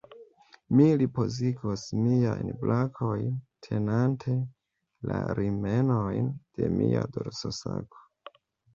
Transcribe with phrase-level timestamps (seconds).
[0.77, 3.29] Mi ripozigos miajn brakojn,
[3.69, 4.35] tenante
[5.13, 8.07] la rimenojn de mia dorsosako.